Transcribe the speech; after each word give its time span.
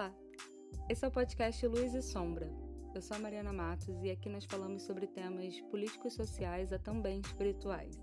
Olá! 0.00 0.16
Esse 0.88 1.04
é 1.04 1.08
o 1.08 1.10
podcast 1.10 1.66
Luz 1.66 1.92
e 1.92 2.00
Sombra. 2.00 2.50
Eu 2.94 3.02
sou 3.02 3.18
a 3.18 3.20
Mariana 3.20 3.52
Matos 3.52 4.02
e 4.02 4.10
aqui 4.10 4.30
nós 4.30 4.46
falamos 4.46 4.84
sobre 4.84 5.06
temas 5.06 5.60
políticos 5.70 6.14
sociais 6.14 6.72
a 6.72 6.78
também 6.78 7.20
espirituais. 7.20 8.00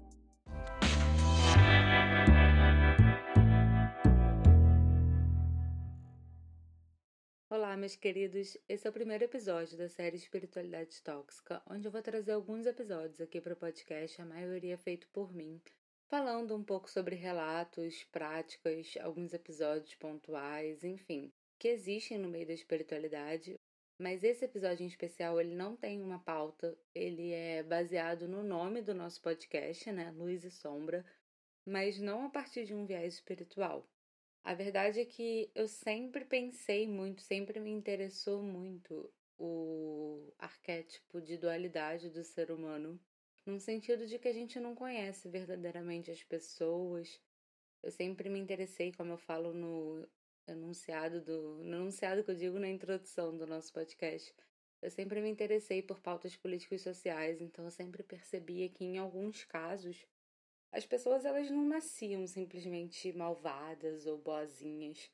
Olá, 7.49 7.75
meus 7.75 7.95
queridos. 7.95 8.55
Esse 8.69 8.85
é 8.85 8.89
o 8.91 8.93
primeiro 8.93 9.23
episódio 9.23 9.75
da 9.75 9.89
série 9.89 10.17
Espiritualidade 10.17 11.01
Tóxica, 11.01 11.63
onde 11.67 11.87
eu 11.87 11.91
vou 11.91 12.03
trazer 12.03 12.33
alguns 12.33 12.67
episódios 12.67 13.19
aqui 13.19 13.41
para 13.41 13.53
o 13.53 13.57
podcast, 13.57 14.21
a 14.21 14.25
maioria 14.25 14.77
feito 14.77 15.07
por 15.07 15.33
mim, 15.33 15.59
falando 16.07 16.55
um 16.55 16.63
pouco 16.63 16.91
sobre 16.91 17.15
relatos, 17.15 18.03
práticas, 18.11 18.93
alguns 19.01 19.33
episódios 19.33 19.95
pontuais, 19.95 20.83
enfim, 20.83 21.33
que 21.59 21.67
existem 21.67 22.17
no 22.17 22.29
meio 22.29 22.47
da 22.47 22.53
espiritualidade, 22.53 23.59
mas 23.99 24.23
esse 24.23 24.45
episódio 24.45 24.83
em 24.83 24.87
especial 24.87 25.39
ele 25.41 25.55
não 25.55 25.75
tem 25.75 26.01
uma 26.01 26.19
pauta, 26.19 26.77
ele 26.93 27.31
é 27.31 27.63
baseado 27.63 28.27
no 28.27 28.43
nome 28.43 28.81
do 28.81 28.93
nosso 28.93 29.21
podcast, 29.21 29.91
né, 29.91 30.11
Luz 30.11 30.43
e 30.43 30.51
Sombra, 30.51 31.05
mas 31.65 31.99
não 31.99 32.25
a 32.25 32.29
partir 32.29 32.65
de 32.65 32.75
um 32.75 32.85
viés 32.85 33.15
espiritual. 33.15 33.89
A 34.43 34.53
verdade 34.53 34.99
é 34.99 35.05
que 35.05 35.51
eu 35.53 35.67
sempre 35.67 36.23
pensei 36.23 36.87
muito, 36.87 37.21
sempre 37.21 37.59
me 37.59 37.71
interessou 37.71 38.41
muito 38.41 39.11
o 39.37 40.33
arquétipo 40.37 41.19
de 41.21 41.37
dualidade 41.37 42.09
do 42.09 42.23
ser 42.23 42.51
humano, 42.51 42.99
num 43.45 43.59
sentido 43.59 44.05
de 44.05 44.17
que 44.19 44.27
a 44.27 44.33
gente 44.33 44.59
não 44.59 44.75
conhece 44.75 45.27
verdadeiramente 45.27 46.11
as 46.11 46.23
pessoas. 46.23 47.19
Eu 47.83 47.91
sempre 47.91 48.29
me 48.29 48.39
interessei, 48.39 48.91
como 48.93 49.13
eu 49.13 49.17
falo 49.17 49.53
no 49.53 50.07
enunciado 50.47 51.21
do 51.21 51.63
no 51.63 51.77
enunciado 51.77 52.23
que 52.23 52.31
eu 52.31 52.35
digo 52.35 52.59
na 52.59 52.69
introdução 52.69 53.35
do 53.37 53.45
nosso 53.45 53.71
podcast. 53.73 54.33
Eu 54.81 54.91
sempre 54.91 55.21
me 55.21 55.29
interessei 55.29 55.81
por 55.81 55.99
pautas 55.99 56.35
políticas 56.35 56.81
e 56.81 56.83
sociais, 56.83 57.41
então 57.41 57.65
eu 57.65 57.71
sempre 57.71 58.03
percebia 58.03 58.69
que 58.69 58.85
em 58.85 58.97
alguns 58.97 59.43
casos 59.43 60.07
as 60.71 60.85
pessoas 60.85 61.25
elas 61.25 61.49
não 61.49 61.65
nasciam 61.67 62.27
simplesmente 62.27 63.11
malvadas 63.13 64.05
ou 64.05 64.17
boazinhas. 64.17 65.09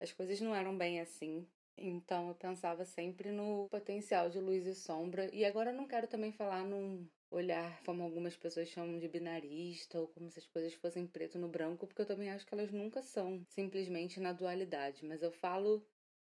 As 0.00 0.12
coisas 0.12 0.40
não 0.40 0.54
eram 0.54 0.76
bem 0.76 1.00
assim. 1.00 1.46
Então 1.76 2.28
eu 2.28 2.34
pensava 2.34 2.84
sempre 2.84 3.30
no 3.30 3.68
potencial 3.68 4.30
de 4.30 4.40
luz 4.40 4.66
e 4.66 4.74
sombra. 4.74 5.28
E 5.32 5.44
agora 5.44 5.70
eu 5.70 5.76
não 5.76 5.86
quero 5.86 6.06
também 6.06 6.32
falar 6.32 6.64
num 6.64 7.08
olhar 7.30 7.82
como 7.84 8.02
algumas 8.02 8.36
pessoas 8.36 8.68
chamam 8.68 8.98
de 8.98 9.08
binarista 9.08 10.00
ou 10.00 10.08
como 10.08 10.30
se 10.30 10.38
as 10.38 10.46
coisas 10.46 10.74
fossem 10.74 11.06
preto 11.06 11.38
no 11.38 11.48
branco, 11.48 11.86
porque 11.86 12.02
eu 12.02 12.06
também 12.06 12.30
acho 12.30 12.46
que 12.46 12.54
elas 12.54 12.70
nunca 12.70 13.02
são 13.02 13.44
simplesmente 13.48 14.20
na 14.20 14.32
dualidade, 14.32 15.04
mas 15.04 15.22
eu 15.22 15.32
falo 15.32 15.84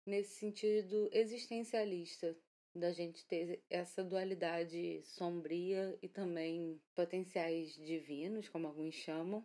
nesse 0.06 0.38
sentido 0.38 1.10
existencialista 1.12 2.36
da 2.74 2.92
gente 2.92 3.24
ter 3.26 3.62
essa 3.70 4.04
dualidade 4.04 5.02
sombria 5.02 5.98
e 6.02 6.08
também 6.08 6.80
potenciais 6.94 7.74
divinos, 7.74 8.48
como 8.48 8.66
alguns 8.66 8.94
chamam. 8.94 9.44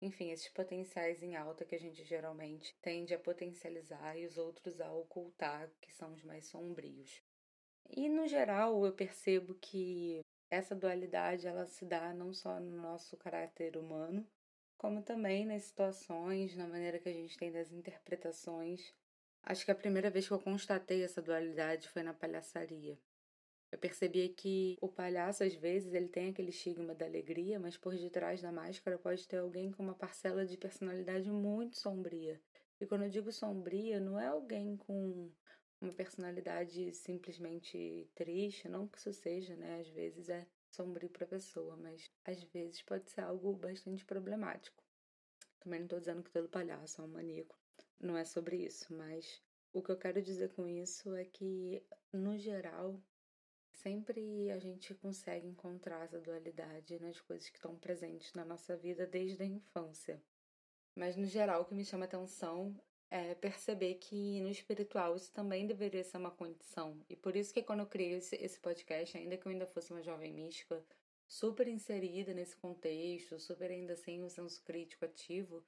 Enfim, 0.00 0.30
esses 0.30 0.48
potenciais 0.48 1.22
em 1.22 1.34
alta 1.34 1.64
que 1.64 1.74
a 1.74 1.80
gente 1.80 2.04
geralmente 2.04 2.76
tende 2.80 3.14
a 3.14 3.18
potencializar 3.18 4.16
e 4.16 4.26
os 4.26 4.38
outros 4.38 4.80
a 4.80 4.92
ocultar, 4.92 5.68
que 5.80 5.92
são 5.92 6.12
os 6.14 6.22
mais 6.22 6.44
sombrios. 6.46 7.22
E 7.90 8.08
no 8.08 8.28
geral, 8.28 8.84
eu 8.84 8.92
percebo 8.92 9.54
que 9.54 10.20
essa 10.50 10.74
dualidade 10.74 11.46
ela 11.46 11.66
se 11.66 11.84
dá 11.84 12.12
não 12.14 12.32
só 12.32 12.58
no 12.58 12.76
nosso 12.80 13.16
caráter 13.16 13.76
humano, 13.76 14.26
como 14.76 15.02
também 15.02 15.44
nas 15.44 15.62
situações, 15.62 16.56
na 16.56 16.66
maneira 16.66 16.98
que 16.98 17.08
a 17.08 17.12
gente 17.12 17.36
tem 17.36 17.50
das 17.50 17.72
interpretações. 17.72 18.94
Acho 19.42 19.64
que 19.64 19.70
a 19.70 19.74
primeira 19.74 20.10
vez 20.10 20.26
que 20.26 20.32
eu 20.32 20.38
constatei 20.38 21.02
essa 21.02 21.20
dualidade 21.20 21.88
foi 21.88 22.02
na 22.02 22.14
palhaçaria. 22.14 22.98
Eu 23.70 23.78
percebi 23.78 24.30
que 24.30 24.78
o 24.80 24.88
palhaço, 24.88 25.44
às 25.44 25.54
vezes, 25.54 25.92
ele 25.92 26.08
tem 26.08 26.30
aquele 26.30 26.48
estigma 26.48 26.94
da 26.94 27.04
alegria, 27.04 27.60
mas 27.60 27.76
por 27.76 27.94
detrás 27.94 28.40
da 28.40 28.50
máscara 28.50 28.98
pode 28.98 29.28
ter 29.28 29.38
alguém 29.38 29.70
com 29.70 29.82
uma 29.82 29.94
parcela 29.94 30.46
de 30.46 30.56
personalidade 30.56 31.30
muito 31.30 31.76
sombria. 31.76 32.40
E 32.80 32.86
quando 32.86 33.02
eu 33.02 33.10
digo 33.10 33.30
sombria, 33.30 34.00
não 34.00 34.18
é 34.18 34.28
alguém 34.28 34.76
com 34.76 35.30
uma 35.80 35.92
personalidade 35.92 36.92
simplesmente 36.92 38.10
triste, 38.14 38.68
não 38.68 38.86
que 38.86 38.98
isso 38.98 39.12
seja, 39.12 39.54
né? 39.56 39.80
Às 39.80 39.88
vezes 39.88 40.28
é 40.28 40.46
sombrio 40.70 41.08
para 41.08 41.24
a 41.24 41.28
pessoa, 41.28 41.76
mas 41.76 42.10
às 42.24 42.42
vezes 42.44 42.82
pode 42.82 43.10
ser 43.10 43.22
algo 43.22 43.52
bastante 43.54 44.04
problemático. 44.04 44.82
Também 45.60 45.80
não 45.80 45.86
estou 45.86 45.98
dizendo 45.98 46.22
que 46.22 46.30
todo 46.30 46.48
palhaço 46.48 47.00
é 47.00 47.04
um 47.04 47.08
maníaco, 47.08 47.58
não 48.00 48.16
é 48.16 48.24
sobre 48.24 48.56
isso, 48.56 48.92
mas 48.94 49.42
o 49.72 49.82
que 49.82 49.90
eu 49.90 49.96
quero 49.96 50.22
dizer 50.22 50.52
com 50.54 50.66
isso 50.66 51.14
é 51.14 51.24
que, 51.24 51.82
no 52.12 52.38
geral, 52.38 53.00
sempre 53.72 54.50
a 54.50 54.58
gente 54.58 54.94
consegue 54.94 55.46
encontrar 55.46 56.04
essa 56.04 56.20
dualidade 56.20 56.98
nas 56.98 57.20
coisas 57.20 57.48
que 57.48 57.56
estão 57.56 57.76
presentes 57.76 58.32
na 58.34 58.44
nossa 58.44 58.76
vida 58.76 59.06
desde 59.06 59.42
a 59.42 59.46
infância. 59.46 60.22
Mas, 60.94 61.16
no 61.16 61.26
geral, 61.26 61.62
o 61.62 61.64
que 61.64 61.74
me 61.74 61.84
chama 61.84 62.06
atenção 62.06 62.74
é 63.10 63.34
perceber 63.34 63.94
que 63.94 64.40
no 64.40 64.48
espiritual 64.48 65.16
isso 65.16 65.32
também 65.32 65.66
deveria 65.66 66.04
ser 66.04 66.18
uma 66.18 66.30
condição. 66.30 67.00
E 67.08 67.16
por 67.16 67.34
isso 67.36 67.52
que 67.52 67.62
quando 67.62 67.80
eu 67.80 67.86
criei 67.86 68.14
esse, 68.14 68.36
esse 68.36 68.60
podcast, 68.60 69.16
ainda 69.16 69.36
que 69.36 69.46
eu 69.46 69.52
ainda 69.52 69.66
fosse 69.66 69.90
uma 69.90 70.02
jovem 70.02 70.32
mística, 70.32 70.84
super 71.26 71.66
inserida 71.68 72.34
nesse 72.34 72.56
contexto, 72.56 73.38
super 73.38 73.70
ainda 73.70 73.96
sem 73.96 74.22
o 74.24 74.30
senso 74.30 74.62
crítico 74.62 75.04
ativo, 75.04 75.64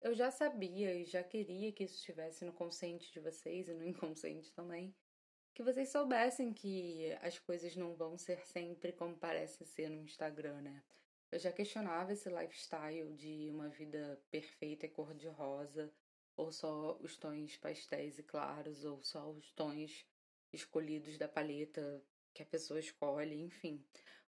eu 0.00 0.14
já 0.14 0.30
sabia 0.30 0.94
e 0.94 1.04
já 1.04 1.22
queria 1.22 1.72
que 1.72 1.84
isso 1.84 1.96
estivesse 1.96 2.44
no 2.44 2.52
consciente 2.52 3.12
de 3.12 3.20
vocês 3.20 3.68
e 3.68 3.74
no 3.74 3.84
inconsciente 3.86 4.52
também. 4.52 4.94
Que 5.54 5.62
vocês 5.62 5.88
soubessem 5.88 6.52
que 6.52 7.10
as 7.22 7.38
coisas 7.38 7.74
não 7.74 7.94
vão 7.94 8.18
ser 8.18 8.44
sempre 8.46 8.92
como 8.92 9.16
parece 9.16 9.64
ser 9.64 9.88
no 9.88 10.02
Instagram, 10.02 10.60
né? 10.60 10.82
Eu 11.32 11.38
já 11.38 11.50
questionava 11.50 12.12
esse 12.12 12.28
lifestyle 12.28 13.12
de 13.14 13.50
uma 13.50 13.68
vida 13.68 14.20
perfeita 14.30 14.86
e 14.86 14.88
cor-de-rosa, 14.88 15.92
ou 16.36 16.52
só 16.52 16.96
os 17.00 17.16
tons 17.16 17.56
pastéis 17.56 18.18
e 18.18 18.22
claros, 18.22 18.84
ou 18.84 19.02
só 19.02 19.30
os 19.30 19.50
tons 19.52 20.06
escolhidos 20.52 21.16
da 21.18 21.28
paleta 21.28 22.02
que 22.34 22.42
a 22.42 22.46
pessoa 22.46 22.78
escolhe, 22.78 23.40
enfim. 23.40 23.82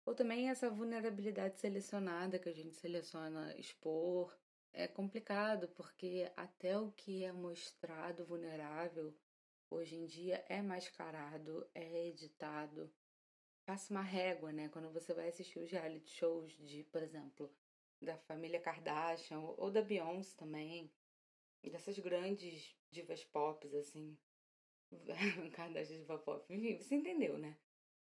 Ou 0.06 0.16
também 0.16 0.50
essa 0.50 0.69
vulnerabilidade 0.69 1.59
selecionada 1.59 2.40
que 2.40 2.47
a 2.47 2.53
gente 2.53 2.75
seleciona 2.75 3.53
expor. 3.57 4.34
É 4.72 4.88
complicado 4.88 5.68
porque 5.69 6.31
até 6.35 6.78
o 6.78 6.91
que 6.91 7.23
é 7.23 7.31
mostrado 7.31 8.25
vulnerável 8.25 9.13
hoje 9.69 9.95
em 9.95 10.06
dia 10.06 10.45
é 10.47 10.62
mascarado, 10.62 11.68
é 11.75 12.07
editado. 12.07 12.89
Passa 13.66 13.94
uma 13.94 14.01
régua, 14.01 14.53
né? 14.53 14.69
Quando 14.69 14.89
você 14.91 15.13
vai 15.13 15.28
assistir 15.28 15.59
os 15.59 15.69
reality 15.69 16.09
shows 16.09 16.53
de, 16.53 16.84
por 16.85 17.03
exemplo, 17.03 17.51
da 18.01 18.18
família 18.18 18.62
Kardashian 18.62 19.39
ou 19.39 19.69
da 19.69 19.81
Beyoncé 19.81 20.38
também, 20.38 20.89
dessas 21.63 21.97
grandes 22.00 22.75
divas 22.90 23.23
pop, 23.25 23.68
assim. 23.78 24.18
Kardashian 25.53 26.00
diva 26.00 26.18
pop. 26.18 26.45
Enfim, 26.53 26.78
você 26.78 26.95
entendeu, 26.95 27.38
né? 27.38 27.57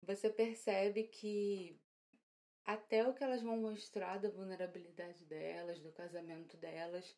Você 0.04 0.30
percebe 0.30 1.04
que 1.04 1.80
até 2.66 3.08
o 3.08 3.14
que 3.14 3.24
elas 3.24 3.42
vão 3.42 3.58
mostrar 3.58 4.20
da 4.20 4.30
vulnerabilidade 4.30 5.26
delas, 5.26 5.80
do 5.80 5.92
casamento 5.92 6.56
delas, 6.58 7.18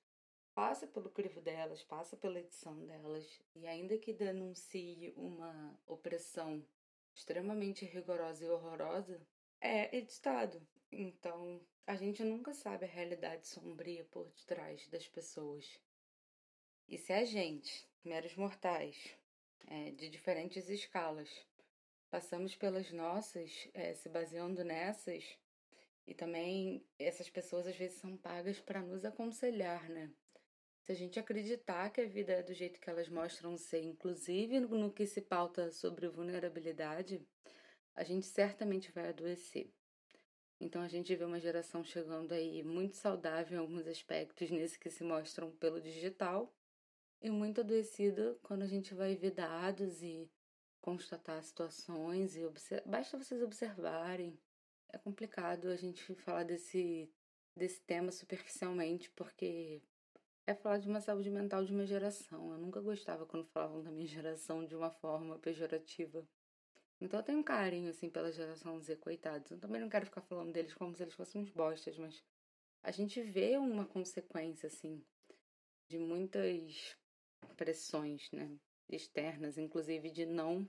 passa 0.54 0.88
pelo 0.88 1.10
crivo 1.10 1.42
delas, 1.42 1.84
passa 1.84 2.16
pela 2.16 2.40
edição 2.40 2.86
delas. 2.86 3.42
E 3.56 3.68
ainda 3.68 3.98
que 3.98 4.14
denuncie 4.14 5.14
uma 5.16 5.78
opressão 5.86 6.66
extremamente 7.14 7.86
rigorosa 7.86 8.46
e 8.46 8.50
horrorosa, 8.50 9.22
é 9.60 9.96
editado. 9.96 10.66
Então, 10.92 11.62
a 11.86 11.96
gente 11.96 12.24
nunca 12.24 12.54
sabe 12.54 12.86
a 12.86 12.90
realidade 12.90 13.48
sombria 13.48 14.06
por 14.06 14.30
detrás 14.30 14.88
das 14.88 15.08
pessoas. 15.08 15.80
E 16.92 16.98
se 16.98 17.14
a 17.14 17.24
gente, 17.24 17.88
meros 18.04 18.36
mortais, 18.36 19.16
é, 19.66 19.92
de 19.92 20.10
diferentes 20.10 20.68
escalas, 20.68 21.30
passamos 22.10 22.54
pelas 22.54 22.92
nossas, 22.92 23.70
é, 23.74 23.94
se 23.94 24.10
baseando 24.10 24.62
nessas, 24.62 25.24
e 26.06 26.14
também 26.14 26.86
essas 27.00 27.30
pessoas 27.30 27.66
às 27.66 27.78
vezes 27.78 27.98
são 27.98 28.18
pagas 28.18 28.60
para 28.60 28.82
nos 28.82 29.06
aconselhar, 29.06 29.90
né? 29.90 30.12
Se 30.82 30.92
a 30.92 30.96
gente 30.96 31.18
acreditar 31.18 31.92
que 31.92 32.02
a 32.02 32.06
vida 32.06 32.34
é 32.34 32.44
do 32.44 32.54
jeito 32.54 32.82
que 32.82 32.90
elas 32.90 33.08
mostram 33.08 33.56
ser, 33.56 33.82
inclusive 33.84 34.60
no 34.60 34.92
que 34.92 35.06
se 35.06 35.22
pauta 35.22 35.72
sobre 35.72 36.10
vulnerabilidade, 36.10 37.26
a 37.96 38.04
gente 38.04 38.26
certamente 38.26 38.92
vai 38.92 39.08
adoecer. 39.08 39.72
Então 40.60 40.82
a 40.82 40.90
gente 40.90 41.16
vê 41.16 41.24
uma 41.24 41.40
geração 41.40 41.86
chegando 41.86 42.34
aí 42.34 42.62
muito 42.64 42.98
saudável 42.98 43.58
em 43.58 43.62
alguns 43.62 43.88
aspectos 43.88 44.52
nesse 44.52 44.78
que 44.78 44.90
se 44.90 45.06
mostram 45.06 45.52
pelo 45.52 45.80
digital 45.80 46.54
e 47.22 47.30
muito 47.30 47.62
adoecida 47.62 48.38
quando 48.42 48.64
a 48.64 48.68
gente 48.68 48.94
vai 48.94 49.16
ver 49.16 49.32
dados 49.32 50.02
e 50.02 50.30
constatar 50.82 51.42
situações 51.44 52.36
e 52.36 52.42
basta 52.86 53.18
vocês 53.18 53.42
observarem. 53.42 54.40
É 54.90 54.98
complicado 54.98 55.68
a 55.68 55.76
gente 55.76 56.16
falar 56.16 56.44
desse 56.44 57.10
desse 57.56 57.82
tema 57.82 58.12
superficialmente 58.12 59.12
porque 59.12 59.82
é 60.48 60.56
falar 60.56 60.80
de 60.80 60.88
uma 60.88 61.02
saúde 61.02 61.30
mental 61.30 61.64
de 61.64 61.72
uma 61.72 61.86
geração. 61.86 62.52
Eu 62.52 62.58
nunca 62.58 62.82
gostava 62.82 63.26
quando 63.26 63.46
falavam 63.46 63.84
da 63.84 63.92
minha 63.92 64.08
geração 64.08 64.66
de 64.66 64.76
uma 64.76 64.90
forma 64.90 65.38
pejorativa. 65.40 66.28
Então 67.00 67.20
eu 67.20 67.24
tenho 67.24 67.40
um 67.40 67.44
carinho, 67.44 67.90
assim, 67.90 68.10
pela 68.10 68.32
geração 68.32 68.80
Z, 68.80 68.96
coitados. 68.98 69.52
Eu 69.52 69.60
também 69.60 69.82
não 69.82 69.90
quero 69.90 70.06
ficar 70.06 70.22
falando 70.22 70.52
deles 70.52 70.74
como 70.74 70.96
se 70.96 71.04
eles 71.04 71.14
fossem 71.14 71.42
uns 71.42 71.50
bostas, 71.50 71.98
mas 71.98 72.24
a 72.84 72.92
gente 72.92 73.22
vê 73.22 73.58
uma 73.58 73.86
consequência, 73.86 74.68
assim, 74.68 75.04
de 75.88 75.98
muitas 75.98 76.96
pressões, 77.56 78.30
né? 78.32 78.58
Externas, 78.90 79.58
inclusive 79.58 80.12
de 80.12 80.26
não 80.26 80.68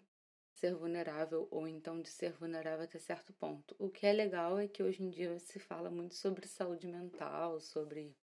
ser 0.54 0.74
vulnerável 0.74 1.48
ou 1.50 1.66
então 1.66 2.00
de 2.00 2.08
ser 2.08 2.32
vulnerável 2.32 2.84
até 2.84 2.98
certo 2.98 3.32
ponto. 3.32 3.74
O 3.78 3.90
que 3.90 4.06
é 4.06 4.12
legal 4.12 4.58
é 4.58 4.68
que 4.68 4.82
hoje 4.82 5.02
em 5.02 5.10
dia 5.10 5.38
se 5.38 5.58
fala 5.58 5.90
muito 5.90 6.14
sobre 6.14 6.46
saúde 6.46 6.86
mental, 6.86 7.60
sobre 7.60 8.16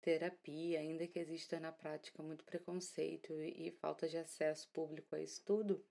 terapia, 0.00 0.80
ainda 0.80 1.06
que 1.06 1.18
exista 1.18 1.58
na 1.60 1.72
prática 1.72 2.22
muito 2.22 2.44
preconceito 2.44 3.32
e 3.42 3.70
falta 3.72 4.08
de 4.08 4.16
acesso 4.16 4.68
público 4.70 5.14
a 5.14 5.20
isso 5.20 5.42
tudo, 5.44 5.84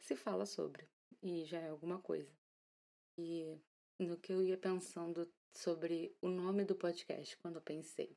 se 0.00 0.14
fala 0.14 0.46
sobre 0.46 0.88
e 1.22 1.44
já 1.44 1.58
é 1.58 1.68
alguma 1.68 2.00
coisa. 2.00 2.32
E 3.18 3.58
no 3.98 4.16
que 4.16 4.32
eu 4.32 4.42
ia 4.42 4.56
pensando 4.56 5.30
sobre 5.52 6.16
o 6.20 6.28
nome 6.28 6.64
do 6.64 6.74
podcast 6.74 7.36
quando 7.38 7.56
eu 7.56 7.62
pensei. 7.62 8.16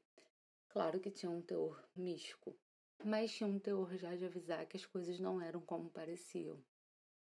Claro 0.69 0.99
que 0.99 1.11
tinha 1.11 1.29
um 1.29 1.41
teor 1.41 1.83
místico, 1.95 2.55
mas 3.03 3.31
tinha 3.31 3.47
um 3.47 3.59
teor 3.59 3.95
já 3.95 4.15
de 4.15 4.25
avisar 4.25 4.65
que 4.65 4.77
as 4.77 4.85
coisas 4.85 5.19
não 5.19 5.41
eram 5.41 5.61
como 5.61 5.89
pareciam. 5.89 6.61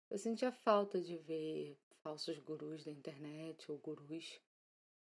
Eu 0.10 0.18
sentia 0.18 0.52
falta 0.52 1.02
de 1.02 1.18
ver 1.18 1.78
falsos 2.02 2.38
gurus 2.40 2.84
da 2.84 2.92
internet 2.92 3.72
ou 3.72 3.78
gurus 3.78 4.40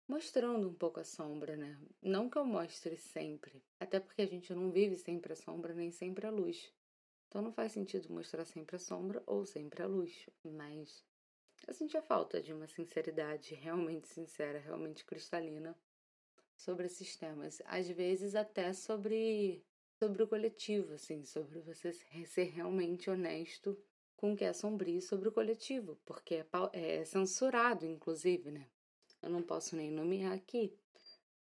mostrando 0.07 0.67
um 0.67 0.73
pouco 0.73 0.99
a 0.99 1.03
sombra, 1.03 1.55
né? 1.55 1.79
Não 2.01 2.29
que 2.29 2.37
eu 2.37 2.45
mostre 2.45 2.95
sempre, 2.97 3.63
até 3.79 3.99
porque 3.99 4.21
a 4.21 4.27
gente 4.27 4.53
não 4.53 4.71
vive 4.71 4.95
sempre 4.97 5.33
a 5.33 5.35
sombra 5.35 5.73
nem 5.73 5.91
sempre 5.91 6.27
a 6.27 6.31
luz. 6.31 6.71
Então 7.27 7.41
não 7.41 7.51
faz 7.51 7.71
sentido 7.71 8.13
mostrar 8.13 8.45
sempre 8.45 8.75
a 8.75 8.79
sombra 8.79 9.23
ou 9.25 9.45
sempre 9.45 9.81
a 9.81 9.87
luz, 9.87 10.29
mas 10.43 11.03
eu 11.65 11.73
sentia 11.73 12.01
falta 12.01 12.41
de 12.41 12.53
uma 12.53 12.67
sinceridade 12.67 13.55
realmente 13.55 14.07
sincera, 14.07 14.59
realmente 14.59 15.05
cristalina 15.05 15.75
sobre 16.55 16.85
esses 16.85 17.15
temas, 17.15 17.61
às 17.65 17.87
vezes 17.89 18.35
até 18.35 18.73
sobre 18.73 19.65
sobre 20.03 20.21
o 20.21 20.27
coletivo, 20.27 20.95
assim, 20.95 21.23
sobre 21.23 21.61
você 21.61 21.93
ser 22.25 22.43
realmente 22.49 23.09
honesto 23.09 23.77
com 24.17 24.33
o 24.33 24.35
que 24.35 24.43
é 24.43 24.51
sombrio 24.51 25.01
sobre 25.01 25.29
o 25.29 25.31
coletivo, 25.31 25.97
porque 26.03 26.43
é, 26.73 26.99
é 26.99 27.05
censurado, 27.05 27.85
inclusive, 27.85 28.51
né? 28.51 28.67
Eu 29.21 29.29
não 29.29 29.41
posso 29.41 29.77
nem 29.77 29.89
nomear 29.89 30.33
aqui, 30.33 30.73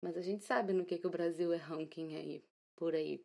mas 0.01 0.17
a 0.17 0.21
gente 0.21 0.45
sabe 0.45 0.73
no 0.73 0.85
que, 0.85 0.99
que 0.99 1.07
o 1.07 1.11
Brasil 1.11 1.53
é 1.53 1.57
ranking 1.57 2.15
aí, 2.15 2.45
por 2.77 2.95
aí. 2.95 3.25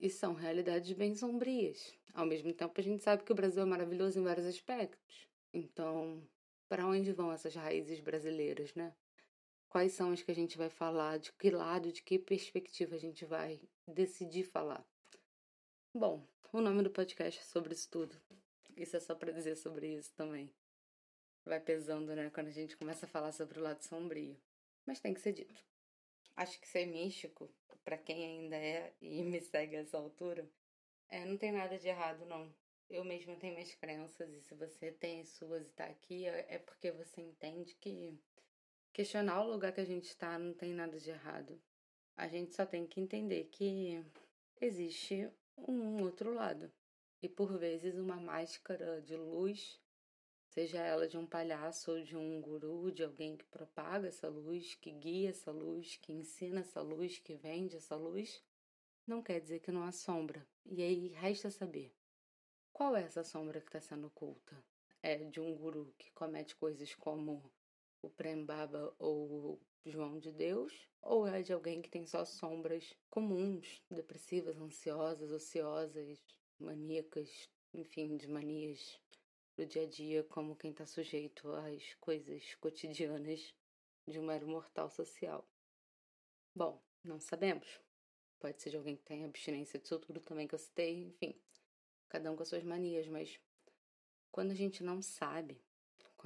E 0.00 0.08
são 0.08 0.32
realidades 0.32 0.90
bem 0.92 1.14
sombrias. 1.14 1.92
Ao 2.14 2.24
mesmo 2.24 2.50
tempo, 2.54 2.80
a 2.80 2.82
gente 2.82 3.02
sabe 3.02 3.24
que 3.24 3.32
o 3.32 3.36
Brasil 3.36 3.62
é 3.62 3.66
maravilhoso 3.66 4.18
em 4.18 4.24
vários 4.24 4.46
aspectos. 4.46 5.28
Então, 5.52 6.22
para 6.66 6.86
onde 6.86 7.12
vão 7.12 7.30
essas 7.30 7.54
raízes 7.54 8.00
brasileiras, 8.00 8.74
né? 8.74 8.94
Quais 9.76 9.92
são 9.92 10.10
as 10.10 10.22
que 10.22 10.30
a 10.30 10.34
gente 10.34 10.56
vai 10.56 10.70
falar? 10.70 11.18
De 11.18 11.30
que 11.34 11.50
lado, 11.50 11.92
de 11.92 12.02
que 12.02 12.18
perspectiva 12.18 12.94
a 12.94 12.98
gente 12.98 13.26
vai 13.26 13.60
decidir 13.86 14.44
falar? 14.44 14.82
Bom, 15.92 16.26
o 16.50 16.62
nome 16.62 16.82
do 16.82 16.88
podcast 16.88 17.38
é 17.38 17.42
sobre 17.42 17.74
isso 17.74 17.90
tudo. 17.90 18.18
Isso 18.74 18.96
é 18.96 19.00
só 19.00 19.14
para 19.14 19.30
dizer 19.30 19.54
sobre 19.54 19.94
isso 19.94 20.14
também 20.14 20.50
vai 21.44 21.60
pesando, 21.60 22.16
né, 22.16 22.30
quando 22.30 22.46
a 22.46 22.52
gente 22.52 22.74
começa 22.74 23.04
a 23.04 23.08
falar 23.08 23.32
sobre 23.32 23.58
o 23.58 23.62
lado 23.62 23.82
sombrio. 23.82 24.34
Mas 24.86 24.98
tem 24.98 25.12
que 25.12 25.20
ser 25.20 25.34
dito. 25.34 25.62
Acho 26.34 26.58
que 26.58 26.66
ser 26.66 26.86
místico, 26.86 27.46
para 27.84 27.98
quem 27.98 28.24
ainda 28.24 28.56
é 28.56 28.94
e 28.98 29.20
me 29.28 29.42
segue 29.42 29.76
a 29.76 29.80
essa 29.80 29.98
altura, 29.98 30.50
é, 31.10 31.22
não 31.26 31.36
tem 31.36 31.52
nada 31.52 31.78
de 31.78 31.86
errado, 31.86 32.24
não. 32.24 32.50
Eu 32.88 33.04
mesma 33.04 33.36
tenho 33.36 33.52
minhas 33.52 33.74
crenças 33.74 34.32
e 34.32 34.40
se 34.40 34.54
você 34.54 34.90
tem 34.90 35.20
as 35.20 35.28
suas 35.28 35.68
e 35.68 35.72
tá 35.72 35.84
aqui, 35.84 36.26
é, 36.26 36.54
é 36.54 36.58
porque 36.60 36.90
você 36.92 37.20
entende 37.20 37.74
que 37.74 38.18
questionar 38.96 39.44
o 39.44 39.50
lugar 39.50 39.74
que 39.74 39.80
a 39.82 39.84
gente 39.84 40.04
está 40.04 40.38
não 40.38 40.54
tem 40.54 40.72
nada 40.72 40.98
de 40.98 41.10
errado. 41.10 41.60
A 42.16 42.26
gente 42.28 42.54
só 42.54 42.64
tem 42.64 42.86
que 42.86 42.98
entender 42.98 43.44
que 43.52 44.02
existe 44.58 45.30
um 45.54 46.02
outro 46.02 46.32
lado. 46.32 46.72
E 47.20 47.28
por 47.28 47.58
vezes 47.58 47.98
uma 47.98 48.16
máscara 48.16 49.02
de 49.02 49.14
luz 49.14 49.78
seja 50.48 50.78
ela 50.78 51.06
de 51.06 51.18
um 51.18 51.26
palhaço 51.26 51.90
ou 51.90 52.02
de 52.02 52.16
um 52.16 52.40
guru, 52.40 52.90
de 52.90 53.04
alguém 53.04 53.36
que 53.36 53.44
propaga 53.44 54.08
essa 54.08 54.30
luz, 54.30 54.74
que 54.76 54.90
guia 54.92 55.28
essa 55.28 55.50
luz, 55.50 55.98
que 55.98 56.14
ensina 56.14 56.60
essa 56.60 56.80
luz, 56.80 57.18
que 57.18 57.34
vende 57.34 57.76
essa 57.76 57.96
luz, 57.96 58.42
não 59.06 59.22
quer 59.22 59.42
dizer 59.42 59.60
que 59.60 59.70
não 59.70 59.84
há 59.84 59.92
sombra. 59.92 60.48
E 60.64 60.82
aí 60.82 61.08
resta 61.08 61.50
saber 61.50 61.94
qual 62.72 62.96
é 62.96 63.02
essa 63.02 63.22
sombra 63.22 63.60
que 63.60 63.66
está 63.66 63.80
sendo 63.82 64.06
oculta. 64.06 64.56
É 65.02 65.16
de 65.18 65.38
um 65.38 65.54
guru 65.54 65.94
que 65.98 66.10
comete 66.12 66.56
coisas 66.56 66.94
como 66.94 67.52
o 68.02 68.10
Prem 68.10 68.44
Baba 68.44 68.94
ou 68.98 69.54
o 69.54 69.60
João 69.84 70.18
de 70.18 70.32
Deus, 70.32 70.72
ou 71.00 71.26
é 71.26 71.42
de 71.42 71.52
alguém 71.52 71.80
que 71.80 71.88
tem 71.88 72.06
só 72.06 72.24
sombras 72.24 72.94
comuns, 73.08 73.82
depressivas, 73.90 74.56
ansiosas, 74.56 75.30
ociosas, 75.30 76.18
maníacas, 76.58 77.48
enfim, 77.72 78.16
de 78.16 78.28
manias 78.28 79.00
do 79.56 79.64
dia 79.64 79.82
a 79.82 79.86
dia 79.86 80.24
como 80.24 80.56
quem 80.56 80.70
está 80.70 80.84
sujeito 80.84 81.50
às 81.52 81.94
coisas 81.94 82.54
cotidianas 82.56 83.54
de 84.06 84.18
um 84.18 84.26
mero 84.26 84.46
mortal 84.46 84.90
social. 84.90 85.48
Bom, 86.54 86.82
não 87.02 87.20
sabemos. 87.20 87.80
Pode 88.38 88.60
ser 88.60 88.70
de 88.70 88.76
alguém 88.76 88.96
que 88.96 89.04
tem 89.04 89.24
abstinência 89.24 89.78
disso 89.78 89.98
tudo 89.98 90.20
também 90.20 90.46
que 90.46 90.54
eu 90.54 90.58
citei, 90.58 91.04
enfim, 91.04 91.34
cada 92.08 92.30
um 92.30 92.36
com 92.36 92.42
as 92.42 92.48
suas 92.48 92.62
manias, 92.62 93.08
mas 93.08 93.40
quando 94.30 94.50
a 94.50 94.54
gente 94.54 94.82
não 94.82 95.00
sabe, 95.00 95.60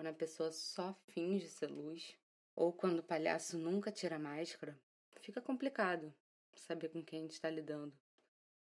quando 0.00 0.06
a 0.06 0.14
pessoa 0.14 0.50
só 0.50 0.94
finge 1.08 1.46
ser 1.46 1.66
luz, 1.66 2.16
ou 2.56 2.72
quando 2.72 3.00
o 3.00 3.02
palhaço 3.02 3.58
nunca 3.58 3.92
tira 3.92 4.16
a 4.16 4.18
máscara, 4.18 4.74
fica 5.20 5.42
complicado 5.42 6.10
saber 6.54 6.88
com 6.88 7.04
quem 7.04 7.18
a 7.18 7.22
gente 7.24 7.32
está 7.32 7.50
lidando. 7.50 7.92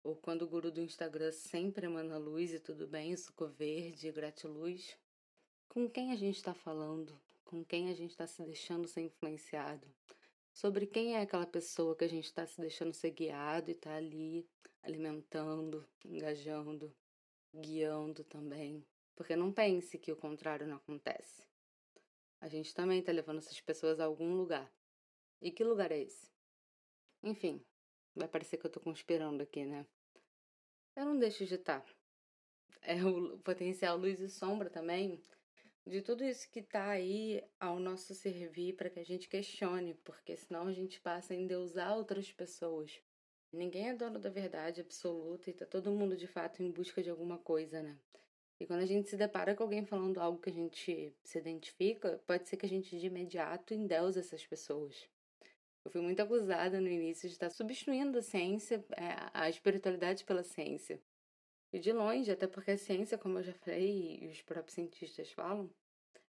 Ou 0.04 0.16
quando 0.16 0.44
o 0.44 0.48
guru 0.48 0.70
do 0.70 0.82
Instagram 0.82 1.32
sempre 1.32 1.88
emana 1.88 2.20
luz 2.20 2.54
e 2.54 2.60
tudo 2.60 2.86
bem, 2.86 3.18
suco 3.18 3.48
verde, 3.48 4.12
gratiluz. 4.12 4.96
Com 5.68 5.90
quem 5.90 6.12
a 6.12 6.16
gente 6.16 6.36
está 6.36 6.54
falando? 6.54 7.20
Com 7.44 7.66
quem 7.66 7.90
a 7.90 7.96
gente 7.96 8.12
está 8.12 8.28
se 8.28 8.44
deixando 8.44 8.88
ser 8.88 9.02
influenciado? 9.02 9.88
Sobre 10.54 10.86
quem 10.86 11.16
é 11.16 11.22
aquela 11.22 11.48
pessoa 11.48 11.96
que 11.96 12.04
a 12.04 12.10
gente 12.10 12.26
está 12.26 12.46
se 12.46 12.62
deixando 12.62 12.94
ser 12.94 13.10
guiado 13.10 13.72
e 13.72 13.74
está 13.74 13.96
ali 13.96 14.48
alimentando, 14.84 15.84
engajando, 16.06 16.96
guiando 17.52 18.24
também. 18.24 18.86
Porque 19.16 19.36
não 19.36 19.52
pense 19.52 19.98
que 19.98 20.12
o 20.12 20.18
contrário 20.18 20.68
não 20.68 20.78
acontece. 20.78 21.44
A 22.42 22.48
gente 22.48 22.74
também 22.74 23.00
está 23.00 23.12
levando 23.12 23.38
essas 23.38 23.60
pessoas 23.62 24.00
a 24.00 24.06
algum 24.06 24.36
lugar. 24.36 24.72
E 25.42 25.52
que 25.52 25.64
lugar 25.64 25.92
é 25.92 26.02
esse? 26.02 26.30
Enfim, 27.24 27.66
vai 28.14 28.28
parecer 28.28 28.58
que 28.58 28.66
eu 28.66 28.70
estou 28.70 28.84
conspirando 28.84 29.42
aqui, 29.42 29.66
né? 29.66 29.86
eu 30.96 31.06
não 31.06 31.18
deixo 31.18 31.46
de 31.46 31.56
estar. 31.56 31.86
É 32.82 33.04
o 33.04 33.38
potencial 33.40 33.98
luz 33.98 34.20
e 34.20 34.30
sombra 34.30 34.70
também 34.70 35.22
de 35.86 36.02
tudo 36.02 36.24
isso 36.24 36.50
que 36.50 36.60
está 36.60 36.90
aí 36.90 37.44
ao 37.60 37.80
nosso 37.80 38.16
servir 38.16 38.76
para 38.76 38.90
que 38.90 39.00
a 39.00 39.04
gente 39.04 39.28
questione, 39.28 39.94
porque 40.04 40.36
senão 40.36 40.68
a 40.68 40.74
gente 40.74 41.00
passa 41.02 41.34
a 41.34 41.36
endeusar 41.36 41.96
outras 41.96 42.32
pessoas. 42.32 43.00
Ninguém 43.52 43.90
é 43.90 43.94
dono 43.94 44.20
da 44.20 44.30
verdade 44.30 44.82
absoluta 44.82 45.50
e 45.50 45.54
tá 45.54 45.66
todo 45.66 45.92
mundo 45.92 46.18
de 46.18 46.28
fato 46.28 46.64
em 46.64 46.72
busca 46.72 47.04
de 47.04 47.10
alguma 47.10 47.38
coisa, 47.38 47.82
né? 47.84 47.98
E 48.60 48.66
quando 48.66 48.82
a 48.82 48.86
gente 48.86 49.10
se 49.10 49.18
depara 49.18 49.54
com 49.54 49.64
alguém 49.64 49.86
falando 49.86 50.20
algo 50.20 50.40
que 50.40 50.50
a 50.50 50.54
gente 50.54 51.14
se 51.24 51.38
identifica, 51.38 52.22
pode 52.26 52.48
ser 52.48 52.56
que 52.56 52.66
a 52.66 52.70
gente 52.70 52.98
de 52.98 53.08
imediato 53.08 53.74
endeusa 53.74 54.22
essas 54.22 54.46
pessoas. 54.46 55.10
Eu 55.84 55.92
fui 55.92 56.02
muito 56.02 56.22
acusada 56.22 56.80
no 56.80 56.88
início 56.88 57.28
de 57.28 57.36
estar 57.36 57.50
substituindo 57.50 58.18
a 58.18 58.22
ciência, 58.22 58.84
é, 58.92 59.30
a 59.34 59.50
espiritualidade 59.50 60.24
pela 60.24 60.42
ciência. 60.42 61.02
E 61.72 61.80
de 61.80 61.92
longe, 61.92 62.32
até 62.32 62.48
porque 62.48 62.72
a 62.72 62.78
ciência, 62.78 63.18
como 63.18 63.40
eu 63.40 63.44
já 63.44 63.54
falei, 63.54 64.20
e 64.22 64.28
os 64.28 64.42
próprios 64.42 64.74
cientistas 64.74 65.32
falam, 65.32 65.70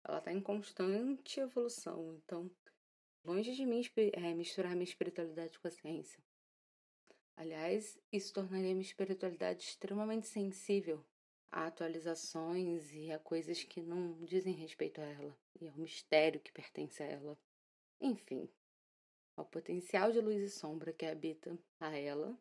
ela 0.02 0.18
está 0.18 0.32
em 0.32 0.40
constante 0.40 1.40
evolução. 1.40 2.14
Então, 2.24 2.50
longe 3.22 3.52
de 3.54 3.66
mim 3.66 3.82
é, 4.14 4.34
misturar 4.34 4.72
minha 4.72 4.84
espiritualidade 4.84 5.58
com 5.58 5.68
a 5.68 5.70
ciência. 5.70 6.18
Aliás, 7.36 7.98
isso 8.10 8.32
tornaria 8.32 8.70
minha 8.70 8.80
espiritualidade 8.80 9.62
extremamente 9.62 10.26
sensível 10.26 11.04
a 11.54 11.66
atualizações 11.68 12.92
e 12.92 13.12
a 13.12 13.18
coisas 13.20 13.62
que 13.62 13.80
não 13.80 14.12
dizem 14.24 14.52
respeito 14.52 15.00
a 15.00 15.04
ela 15.04 15.38
e 15.60 15.68
ao 15.68 15.76
mistério 15.76 16.40
que 16.40 16.50
pertence 16.50 17.00
a 17.00 17.06
ela. 17.06 17.38
Enfim, 18.00 18.50
ao 19.36 19.44
potencial 19.44 20.10
de 20.10 20.20
luz 20.20 20.42
e 20.42 20.50
sombra 20.50 20.92
que 20.92 21.06
habita 21.06 21.56
a 21.78 21.96
ela 21.96 22.36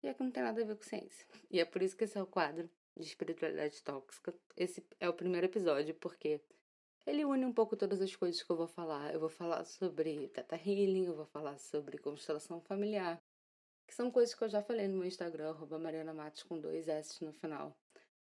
e 0.00 0.06
é 0.06 0.14
que 0.14 0.22
não 0.22 0.30
tem 0.30 0.44
nada 0.44 0.62
a 0.62 0.64
ver 0.64 0.76
com 0.76 0.84
ciência. 0.84 1.26
E 1.50 1.58
é 1.58 1.64
por 1.64 1.82
isso 1.82 1.96
que 1.96 2.04
esse 2.04 2.16
é 2.16 2.22
o 2.22 2.26
quadro 2.26 2.70
de 2.96 3.04
espiritualidade 3.04 3.82
tóxica. 3.82 4.32
Esse 4.56 4.86
é 5.00 5.08
o 5.08 5.14
primeiro 5.14 5.46
episódio, 5.46 5.96
porque 5.96 6.40
ele 7.04 7.24
une 7.24 7.44
um 7.44 7.52
pouco 7.52 7.76
todas 7.76 8.00
as 8.00 8.14
coisas 8.14 8.44
que 8.44 8.50
eu 8.50 8.56
vou 8.56 8.68
falar. 8.68 9.12
Eu 9.12 9.18
vou 9.18 9.28
falar 9.28 9.64
sobre 9.64 10.28
Tata 10.28 10.54
Healing, 10.54 11.06
eu 11.06 11.16
vou 11.16 11.26
falar 11.26 11.58
sobre 11.58 11.98
constelação 11.98 12.60
familiar, 12.60 13.20
que 13.88 13.94
são 13.94 14.08
coisas 14.08 14.36
que 14.36 14.44
eu 14.44 14.48
já 14.48 14.62
falei 14.62 14.86
no 14.86 14.98
meu 14.98 15.08
Instagram, 15.08 15.50
arroba 15.50 15.80
Mariana 15.80 16.14
Matos 16.14 16.44
com 16.44 16.60
dois 16.60 16.86
S 16.86 17.24
no 17.24 17.32
final. 17.32 17.76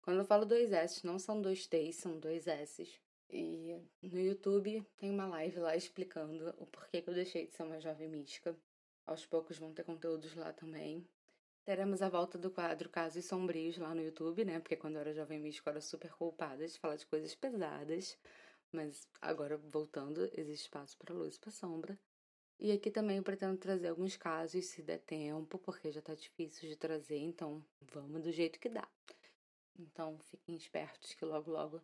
Quando 0.07 0.19
eu 0.19 0.25
falo 0.25 0.45
dois 0.45 0.71
S, 0.71 1.05
não 1.05 1.19
são 1.19 1.41
dois 1.41 1.67
T's, 1.67 1.97
são 1.97 2.17
dois 2.17 2.47
S. 2.47 2.89
E 3.29 3.77
no 4.01 4.17
YouTube 4.17 4.81
tem 4.95 5.11
uma 5.11 5.27
live 5.27 5.59
lá 5.59 5.75
explicando 5.75 6.55
o 6.59 6.65
porquê 6.65 7.01
que 7.01 7.09
eu 7.09 7.13
deixei 7.13 7.45
de 7.45 7.53
ser 7.53 7.63
uma 7.63 7.77
jovem 7.81 8.07
mística. 8.07 8.55
Aos 9.05 9.25
poucos 9.25 9.57
vão 9.57 9.73
ter 9.73 9.83
conteúdos 9.83 10.33
lá 10.33 10.53
também. 10.53 11.05
Teremos 11.65 12.01
a 12.01 12.07
volta 12.07 12.37
do 12.37 12.49
quadro 12.49 12.87
Casos 12.87 13.25
Sombrios 13.25 13.77
lá 13.77 13.93
no 13.93 14.01
YouTube, 14.01 14.45
né? 14.45 14.61
Porque 14.61 14.77
quando 14.77 14.95
eu 14.95 15.01
era 15.01 15.13
jovem 15.13 15.39
mística 15.39 15.69
eu 15.69 15.71
era 15.71 15.81
super 15.81 16.13
culpada 16.13 16.65
de 16.65 16.79
falar 16.79 16.95
de 16.95 17.05
coisas 17.05 17.35
pesadas. 17.35 18.17
Mas 18.71 19.05
agora, 19.21 19.57
voltando, 19.57 20.31
existe 20.33 20.67
espaço 20.67 20.97
para 20.97 21.13
luz 21.13 21.35
e 21.35 21.39
para 21.41 21.51
sombra. 21.51 21.99
E 22.57 22.71
aqui 22.71 22.89
também 22.89 23.17
eu 23.17 23.23
pretendo 23.23 23.57
trazer 23.57 23.89
alguns 23.89 24.15
casos, 24.15 24.67
se 24.67 24.81
der 24.81 24.99
tempo, 24.99 25.59
porque 25.59 25.91
já 25.91 26.01
tá 26.01 26.15
difícil 26.15 26.69
de 26.69 26.77
trazer, 26.77 27.17
então 27.17 27.61
vamos 27.81 28.21
do 28.21 28.31
jeito 28.31 28.57
que 28.57 28.69
dá. 28.69 28.87
Então 29.77 30.17
fiquem 30.19 30.55
espertos 30.55 31.13
que 31.13 31.25
logo 31.25 31.51
logo 31.51 31.81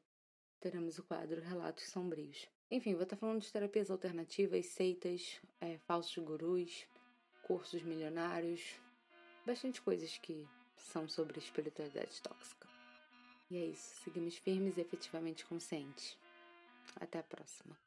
teremos 0.60 0.98
o 0.98 1.04
quadro 1.04 1.42
Relatos 1.42 1.84
Sombrios. 1.84 2.48
Enfim, 2.72 2.94
vou 2.94 3.04
estar 3.04 3.18
falando 3.18 3.42
de 3.42 3.52
terapias 3.52 3.92
alternativas, 3.92 4.66
seitas, 4.68 5.40
é, 5.62 5.78
falsos 5.80 6.18
gurus, 6.24 6.88
cursos 7.44 7.84
milionários, 7.84 8.82
bastante 9.46 9.82
coisas 9.82 10.18
que 10.18 10.48
são 10.76 11.08
sobre 11.08 11.38
espiritualidade 11.38 12.22
tóxica. 12.22 12.68
E 13.52 13.58
é 13.58 13.66
isso, 13.66 14.02
seguimos 14.04 14.38
firmes 14.38 14.78
e 14.78 14.82
efetivamente 14.82 15.46
conscientes. 15.46 16.18
Até 17.00 17.20
a 17.20 17.24
próxima. 17.24 17.83